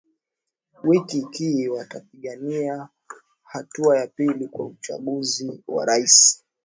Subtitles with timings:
[0.83, 2.89] waki ki watapigania
[3.43, 6.43] hatua ya pili kwa uchaguzi wa rais